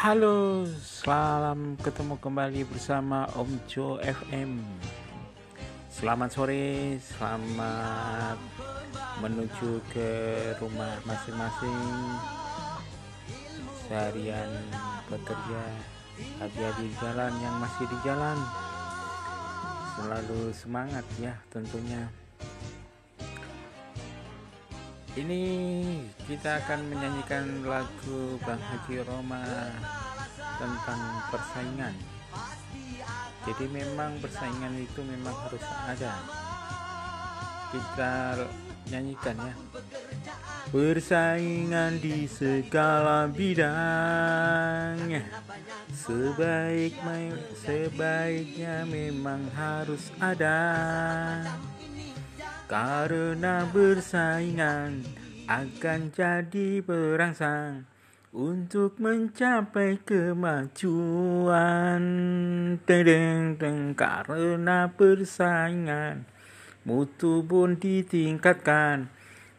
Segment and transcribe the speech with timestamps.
[0.00, 4.56] Halo, salam ketemu kembali bersama Om Jo FM.
[5.92, 8.40] Selamat sore, selamat
[9.20, 10.08] menuju ke
[10.56, 11.84] rumah masing-masing.
[13.84, 14.48] Seharian
[15.12, 15.64] bekerja,
[16.40, 18.40] hati-hati di jalan yang masih di jalan.
[20.00, 22.08] Selalu semangat ya tentunya.
[25.18, 25.42] Ini
[26.22, 29.42] kita akan menyanyikan lagu Bang Haji Roma
[30.54, 31.02] tentang
[31.34, 31.94] persaingan.
[33.42, 36.14] Jadi memang persaingan itu memang harus ada.
[37.74, 38.38] Kita
[38.86, 39.54] nyanyikan ya.
[40.70, 45.10] Persaingan di segala bidang
[45.90, 46.94] Sebaik
[47.58, 50.62] sebaiknya memang harus ada
[52.70, 55.02] karena bersaingan
[55.50, 57.82] akan jadi perangsang
[58.30, 61.98] untuk mencapai kemajuan.
[62.86, 66.30] Deng, deng, karena persaingan
[66.86, 69.10] mutu pun ditingkatkan.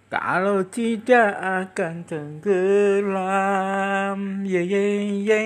[0.07, 3.19] Kalau tidak akan tenggelam.
[4.47, 4.87] Ye ye
[5.27, 5.43] ye.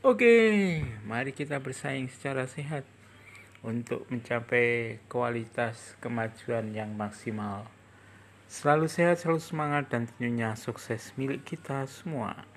[0.00, 2.88] Oke, mari kita bersaing secara sehat
[3.62, 7.70] untuk mencapai kualitas kemajuan yang maksimal.
[8.50, 12.51] Selalu sehat, selalu semangat, dan tentunya sukses milik kita semua.